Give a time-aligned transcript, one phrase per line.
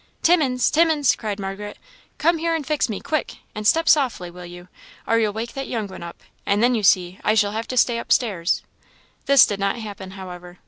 [0.23, 0.71] "Timmins!
[0.71, 1.77] Timmins!" cried Margaret,
[2.17, 3.35] "come here and fix me quick!
[3.53, 4.67] and step softly, will you?
[5.05, 7.77] or you'll wake that young one up, and then, you see, I shall have to
[7.77, 8.63] stay up stairs."
[9.27, 10.57] This did not happen, however.